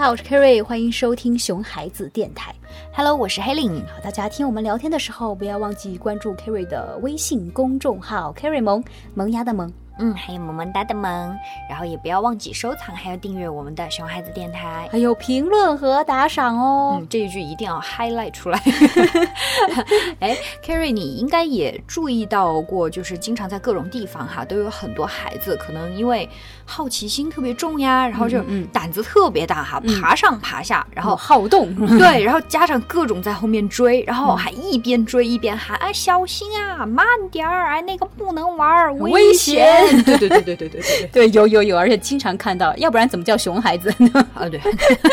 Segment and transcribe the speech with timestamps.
[0.00, 2.54] 好，我是 Kerry，欢迎收听熊孩子电台。
[2.90, 8.82] Hello，我是 Helen，大家听我们聊天的时候，不要忘记关注 Kerry 的微信公众号 Kerry 萌
[9.12, 9.70] 萌芽的萌。
[10.00, 11.36] 嗯，还有萌萌哒的萌，
[11.68, 14.88] 然后也不要忘记收藏，还有订阅我们的熊孩子电台。
[14.90, 16.98] 还有评论和打赏哦。
[17.00, 18.60] 嗯，这一句一定要 highlight 出来。
[20.20, 26.28] 哎，Carrie，你应该也注意到过，就是经常在各种地方哈，都有很多孩子，可能因为
[26.64, 39.66] 好奇心特别重呀，然后就嗯胆子特别大哈，爬上爬下，然后好动， 对， 然后家长各种在后面追，然后还一边追一边喊：“哎，小心啊，慢点儿，哎，那个不能玩危险。
[40.04, 44.26] 对对对对对对对对，有有有，而且经常看到，要不然怎么叫熊孩子呢？
[44.34, 44.60] 啊对，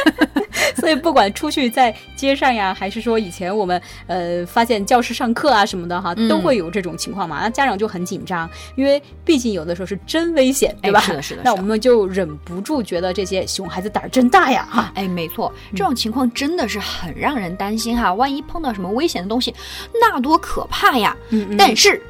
[0.76, 7.40] 所以不管出去在街上呀，还是说以前我们呃发现教室上课啊什么的哈，都会有这种情况嘛。
[7.42, 11.00] 那家长就很紧张，因为毕竟有的时候是真危险，对吧？
[11.02, 11.42] 是的，是的。
[11.44, 14.68] 那我们就忍不住觉得这些熊孩子胆儿真大呀！
[14.70, 18.14] 哈，哎，没错，这种情况真的是很让人担心哈。
[18.14, 19.54] 万一碰到什么危险的东西，
[20.02, 21.16] 那多可怕呀！
[21.30, 22.02] 嗯嗯，但是。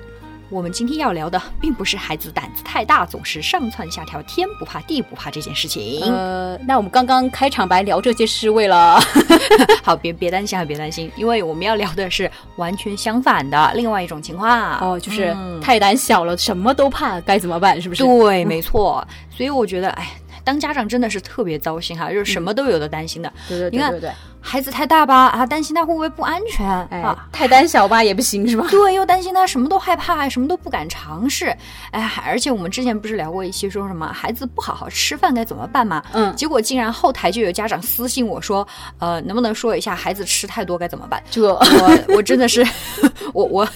[0.50, 6.02] 我们今天要聊的并不是孩子胆子太大，总是上蹿下跳，天不怕地不怕这件事情。
[6.04, 8.98] 呃，那我们刚刚开场白聊这些是为了
[9.84, 14.80] 好，别别担心啊，别担心，因为我们要聊的是完全相反的另外一种情况。
[14.80, 17.82] 哦，就是嗯太胆小了，什么都怕，该怎么办？
[17.82, 18.04] 是不是？
[18.06, 19.06] 对，没错。
[19.30, 20.08] 所以我觉得，哎，
[20.48, 23.30] 当家长真的是特别糟心哈，就是什么都有的担心的。
[23.50, 28.66] 对对你看对对对，孩子太大吧，啊，担心他会不会不安全、哎啊。，太胆小吧也不行是吧？
[28.72, 31.54] 对，又担心他什么都害怕，什么都不敢尝试，
[31.92, 36.02] 哎，而且我们之前不是聊过一期，说什么孩子不好好吃饭该怎么办嘛？
[36.14, 38.66] 嗯结果竟然后台就有家长私信我说，
[39.00, 41.22] 呃，能不能说一下孩子吃太多该怎么办？
[41.30, 42.66] 这我我真的是，
[43.34, 43.68] 我我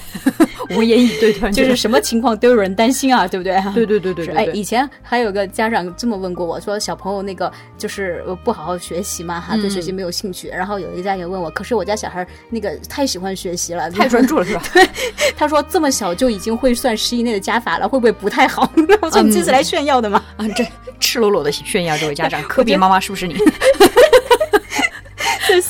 [0.75, 3.53] 无言以对，突然就是什么情况都有人担心啊，对不对？
[3.73, 10.47] 对对对对对哎，以前还有个家长这么问过我说，小朋友那个就是呃不好好学习嘛，哈，对学习没有兴趣。
[10.49, 14.63] 然后有一个家长问我，可是我家小孩那个太喜欢学习了，太专注了是吧？
[14.73, 14.87] 对
[15.35, 18.71] 他说这么小就已经会算十以内的加法了，会不会不太好？
[19.01, 20.23] 我说你这是来炫耀的吗？
[20.37, 20.65] 啊，这
[20.99, 23.35] 赤裸裸的炫耀这位家长，科比妈妈是不是你？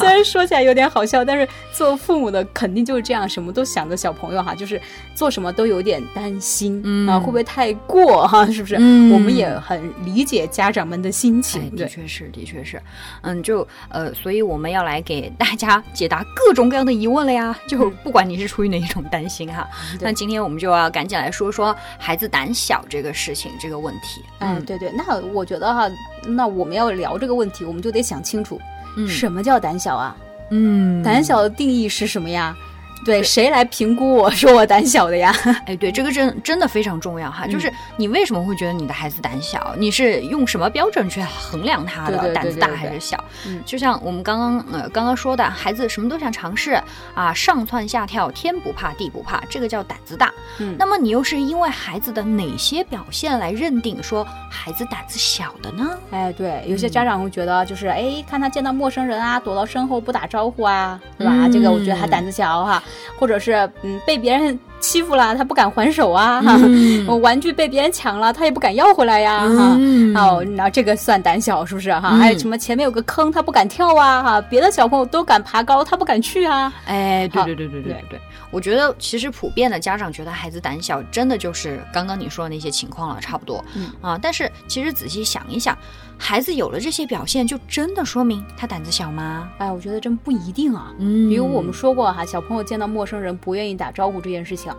[0.02, 4.82] 这虽然说起来有点好笑，但是做父母的肯定就是这样，什么都想着小朋友哈，就是
[5.14, 8.46] 做什么都有点担心、嗯啊，会不会太过哈？
[8.52, 8.76] 是不是？
[8.80, 11.88] 嗯我们也很理解家长们的心情，哎，的。
[11.88, 12.82] 确是，的确是，
[13.22, 17.58] 嗯，就呃，所以我们要来给大家解答各种各样的疑问了呀。
[17.68, 19.68] 就不管你是出于哪一种担心哈，
[20.00, 24.24] 对那今天我们就要赶紧来说说孩子胆小这个事情，这个问题。
[24.40, 25.90] 嗯，对对，那我觉得哈，
[26.26, 28.60] 那我们要聊这个问题，我们就得想清楚，
[28.96, 30.16] 嗯什么叫胆小啊？
[30.50, 32.56] 嗯胆小的定义是什么呀？
[33.04, 35.34] 对，谁来评估我说我胆小的呀？
[35.66, 37.48] 哎，对，这个真真的非常重要哈。
[37.48, 39.74] 就是你为什么会觉得你的孩子胆小？
[39.78, 43.22] 你是用什么标准去衡量他的胆子大还是小？
[43.48, 46.82] 嗯就像我们刚刚呃刚刚说的，孩子什么都想尝试
[47.16, 50.32] 啊，上蹿下跳，天不怕地不怕，这个叫胆子大。
[50.60, 55.98] 嗯那么你又是因为孩子的哪些表现来认定说孩子胆子小的呢？
[56.12, 61.34] 哎，对，有些家长会觉得就是哎，看他见到陌生人啊，躲到身后不打招呼啊，对吧？
[61.36, 62.82] 嗯这个我觉得他胆子小哈，
[63.18, 63.54] 或者是
[63.84, 67.22] 嗯被别人欺负了，他不敢还手啊，哈、嗯。
[67.22, 70.16] 玩具被别人抢了，他也不敢要回来呀，哈、嗯。
[70.18, 72.10] 哦，那这个算胆小是不是哈？
[72.12, 72.20] 嗯。
[72.20, 76.74] 还有什么前面有个坑，他不敢跳啊，哈，别的小朋友都敢爬高，他不敢去啊。
[76.86, 78.06] 哎，对对对对对对。
[78.10, 83.64] 对，我觉得其实普遍的家长觉得孩子胆小，真的就是刚刚你说的那些情况了，差不多。
[83.76, 83.92] 嗯。
[84.02, 85.78] 啊，但是其实仔细想一想，
[86.18, 89.50] 孩子有了这些表现，就真的说明他胆子小吗？
[89.60, 90.92] 哎，我觉得真不一定啊。
[90.98, 91.30] 嗯。
[91.30, 94.71] 比如我们说过哈，小朋友见到陌生人不愿意打招呼这件事情，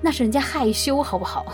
[0.00, 1.46] 那是人家害羞，好不好？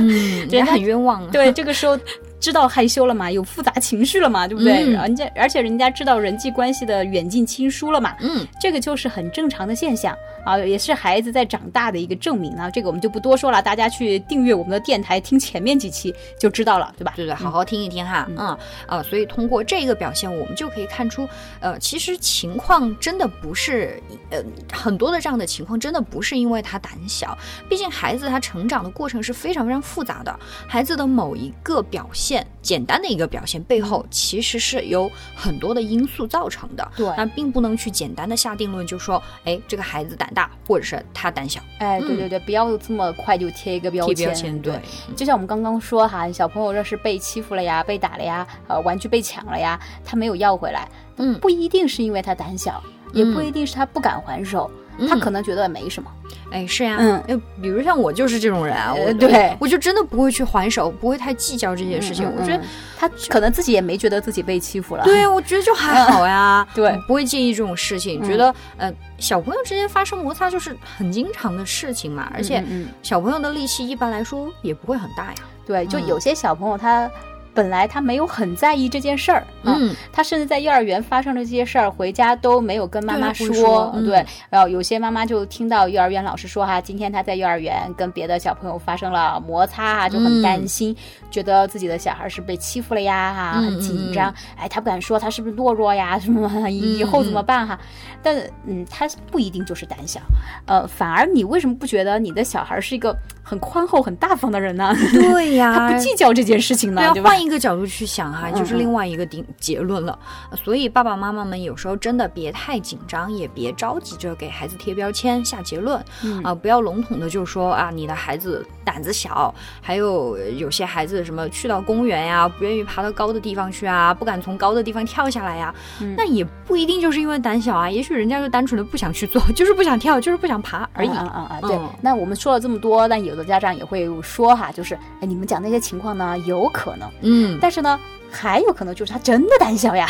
[0.00, 1.28] 嗯， 人家很冤枉啊。
[1.32, 1.98] 对，这个时候
[2.40, 4.84] 知道害羞了嘛，有复杂情绪了嘛，对不对？
[4.84, 12.70] 嗯人家而且人家知道人际关系的远近亲疏了嘛，嗯，这个就是很正常的现象啊，也是孩子在长大的一个证明啊。
[12.70, 17.12] 这个我们就不多说了，大家去订阅我们的电台，听前面几期就知道了，对吧？
[17.16, 18.56] 对对，好好听一听哈，嗯
[18.86, 21.28] 啊，所以通过这个表现，我们就可以看出，
[21.60, 24.00] 呃，其实情况真的不是，
[24.30, 24.42] 呃，
[24.72, 27.36] 很多的这样的情况真的不是因为他胆小，
[27.68, 32.27] 毕竟孩子他成长的过程是非常非常复杂的，孩子的某一个表现，
[32.60, 37.06] 简单的一个表现背后，其实是有很多的因素造成的，对。
[37.16, 44.26] 那并不能去简单的下定论，就说，哎，这个孩子胆大，或者是他胆小，哎，对对对，不要这么快就贴一个标贴签。
[44.26, 44.80] 标签，对，
[45.16, 51.38] 就像我们刚刚说哈，小朋友要是被欺负了呀、被打了呀、呃，玩具被抢了呀，他没有要回来，嗯。
[51.40, 52.82] 不一定是因为他胆小，
[53.12, 53.46] 也不嗯。
[53.46, 54.70] 一定是他不敢还手。
[55.06, 56.10] 他可能觉得没什么。
[56.50, 62.26] 哎，是呀，嗯，呃，比如像我就是这种人啊，我对我就真的不会去还手，不会太计较这些事情。
[62.36, 62.62] 我觉得
[62.96, 65.04] 他可能自己也没觉得自己被欺负了。
[65.04, 72.64] 对，我觉得就还好呀，对，不会介意这种事情，觉得呃，小朋友之间发生摩擦就是很经常的事情嘛，而且
[73.02, 75.34] 小朋友的力气一般来说也不会很大呀。
[75.66, 77.10] 对，就有些小朋友他。
[77.58, 84.24] 本来他没有很在意这件事儿，嗯，他甚至在幼儿园发生了这些事儿，回家都没有跟妈妈说，对。
[84.48, 90.96] 然后有些妈妈就听到幼儿园老师说哈，今天他在幼儿园跟别的小朋友发生了摩擦啊，就很担心，
[91.32, 94.32] 觉得自己的小孩是被欺负了呀，哈，很紧张。
[94.56, 97.76] 哎，他不敢说他是不是懦弱呀， 什么以后怎么办哈？
[98.22, 100.20] 但嗯，他不一定就是胆小，
[100.66, 104.94] 呃，反而你为什么不觉得你的小孩是一个很宽厚、很大方的人呢？
[105.12, 107.30] 对呀， 他不计较这件事情呢，对吧？
[107.30, 110.18] 换一个角度去想哈，就是另外一个定结论了。
[110.62, 115.98] 所以爸爸妈妈们有时候真的别太紧张，也别着急着给孩子贴标签、下结论
[116.44, 125.74] 啊，不要笼统的就说啊，你的孩子胆子小，还有有些孩子什么去到公园呀，不愿意爬到高的地方去啊，不敢从高的地方跳下来呀，
[126.14, 128.18] 那也不一定就是因为胆小啊，也许。
[128.18, 131.08] 人家就单纯的不想去做， 就是不想跳，就是不想爬而已。
[131.10, 131.60] 啊啊啊！
[131.62, 137.98] 对，那我们说了这么多，但有的家长也会说哈，就是哎，你们讲那些情况呢，有可能，嗯，但是呢，
[138.30, 140.08] 还有可能就是他真的胆小呀。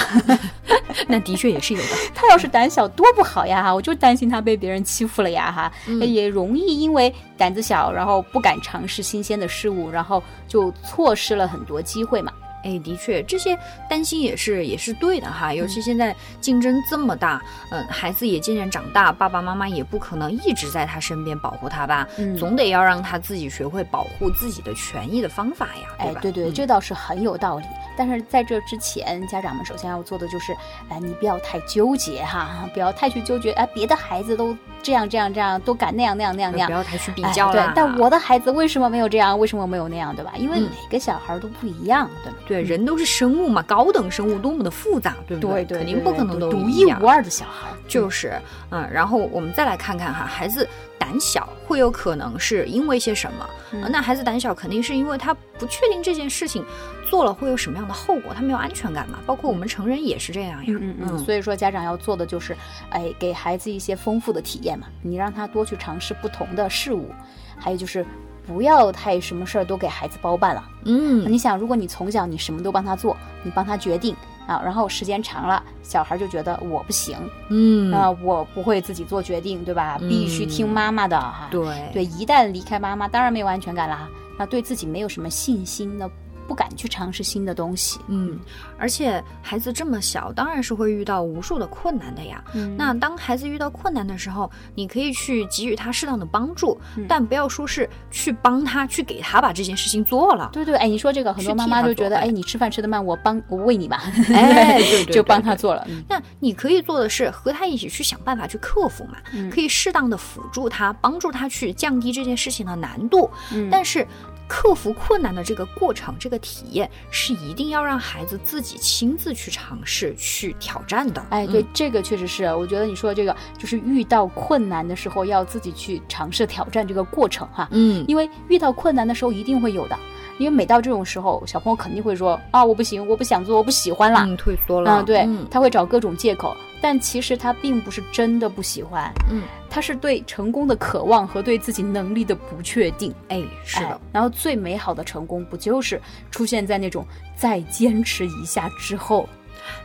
[1.07, 1.89] 那的确也是有的。
[2.15, 12.33] 他要是胆小多不好呀哈，我就担心他被别人欺负了呀哈，也容易因为胆子小，然后不敢尝试新鲜的事物，然后就错失了很多机会嘛。
[12.65, 13.59] 哎，的确，这些
[13.89, 15.53] 担心也是也是对的哈。
[15.53, 17.41] 尤其现在竞争这么大，
[17.71, 22.07] 嗯，孩子也渐渐长大，爸爸妈妈也不可能一直在他身边保护他吧，
[22.39, 27.65] 总得要让他自己学会保护自己的权益的方法呀，哎，对对，这倒是很有道理。
[27.97, 30.53] 但是在这之前，家长们首先要做的就是，
[30.89, 37.67] 哎，你不要太纠结哈，不要太去纠结，哎，别的孩子都这样这样这样，都敢那样那样那样那样，不要太去比较了。
[37.67, 39.39] 对，但我的孩子为什么没有这样？
[39.39, 40.15] 为什么没有那样？
[40.15, 40.33] 对吧？
[40.37, 42.39] 因为每个小孩都不一样，对吧？
[42.49, 45.65] 对，人都是生物嘛，高等生物多么的复杂，对不对？
[45.67, 47.69] 对，肯定不可能都独一无二的小孩。
[47.87, 48.41] 就是，
[48.71, 50.67] 嗯，然后我们再来看看哈，孩子
[50.99, 53.49] 胆小会有可能是因为些什么？
[53.91, 56.65] 那孩子胆小肯定是因为他不确定这件事情
[57.05, 59.19] 做了会有什么样的后果，他没有安全感嘛。
[59.27, 60.67] 包括我们成人也是这样呀。
[60.69, 61.19] 嗯嗯嗯。
[61.19, 62.57] 所以说，家长要做的就是，
[62.91, 64.87] 哎，给孩子一些丰富的体验嘛。
[65.03, 67.11] 你让他多去尝试不同的事物，
[67.59, 68.07] 还有就是。
[68.49, 70.65] 不要太什么事儿都给孩子包办了。
[70.87, 74.17] 嗯，你想，如果你从小你什么都帮他做，你帮他决定
[74.47, 77.19] 啊，然后时间长了，小孩就觉得我不行，
[77.51, 79.99] 嗯，啊，我不会自己做决定，对吧？
[79.99, 81.49] 必须听妈妈的哈。
[81.51, 81.63] 对
[81.93, 84.09] 对，一旦离开妈妈，当然没有安全感啦，
[84.39, 86.09] 那对自己没有什么信心那
[86.49, 88.41] 不敢去尝试新的东西，嗯，
[88.79, 92.43] 而且孩子这么小，当然是会遇到无数的困难的呀。
[92.77, 100.49] 那当孩子遇到困难的时候，你可以去给予他适当的帮助，但不要说是去帮他，去给他把这件事情做了。
[100.53, 104.01] 对对，哎，你说这个，很多妈妈就觉得，哎，你吃饭吃的慢，我帮我喂你吧，
[104.33, 105.87] 哎，对对，就帮他做了。
[106.09, 109.19] 那你可以做的是和他一起去想办法去克服嘛，
[109.53, 113.31] 可以适当的辅助他，帮助他去降低这件事情的难度，
[113.71, 114.07] 但是。
[114.49, 121.25] 克服困难的这个过程，这个体验是一定要让孩子自己亲自去尝试、去挑战的。
[121.31, 127.69] 哎，对，这个确实是，我觉得你说的这个就是遇到困难的时候要自己去尝试挑战这个过程哈。
[127.71, 129.97] 嗯，因为遇到困难的时候一定会有的。
[130.39, 135.03] 因为每到这种时候，小朋友肯定会说啊，我不行，我不想做，我不喜欢了，退缩了。
[135.03, 143.15] 嗯，对，他会找各种借口，但其实他并不是真的不喜欢，嗯，他是对成功的渴望和对自己能力的不确定。
[143.29, 144.01] 哎，是的。
[144.13, 147.07] 然后最美好的成功，不就是出现在那种
[147.37, 149.29] 再坚持一下之后？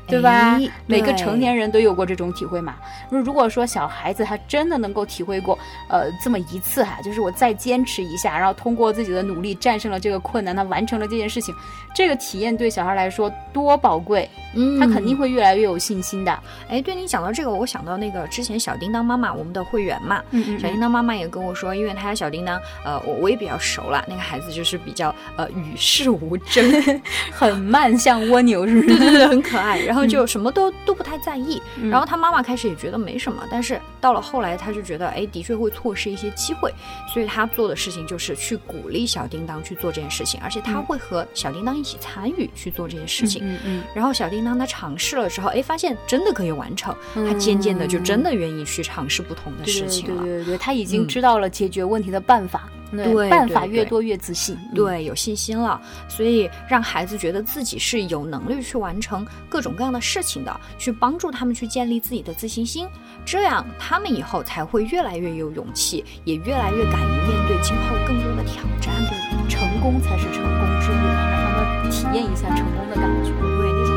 [0.07, 0.59] 对吧？
[0.85, 2.75] 每个成年人都有过这种体会嘛。
[3.09, 5.57] 如果说小孩子他真的能够体会过，
[5.89, 11.53] 呃，这么一次哈，就是我再坚持一下，然后通过自己的努力战胜了这个困难，他完成了这件事情，
[11.95, 14.29] 这个体验对小孩来说多宝贵。
[14.55, 16.39] 嗯，他肯定会越来越有信心的。
[16.69, 26.63] 哎，对你讲到这个，我想到那个之前小叮当妈妈，我们的会员嘛，嗯嗯，小叮当妈妈也跟我说，因为他家小叮当，呃，我我也比较熟了，那个孩子就是比较呃与世无争，
[27.33, 29.62] 很慢，像蜗牛似的，对对对，很可爱。
[29.85, 36.73] 然后就什么都都不太在意，然后他妈妈开始也觉得没什么，但是到了后来，他就觉得哎，的确会错失一些机会，
[37.13, 43.41] 所以他做的事情就是去鼓励小叮当去做这件事情，而且他会和小叮当一起参与去做这件事情。
[43.45, 43.83] 嗯嗯。
[43.95, 50.23] 然后小叮当他尝试了之后，哎，发现真的可以完成，他渐渐的就真的愿意去尝试不同的事情了。
[50.23, 52.69] 对对对对，他已经知道了解决问题的办法。
[52.95, 55.81] 对，办法越多越自信，对，有信心了。
[56.07, 62.87] 所以让孩子觉得自己是有能力去完成各种各样的事情的，去帮助他们去建立自己的自信心，
[63.25, 68.93] 这样他们以后才会越来越有勇气，也越来越敢于面对今后更多的挑战。
[69.09, 73.92] 对成功才是成功之路，让他们体验一下成功的感觉。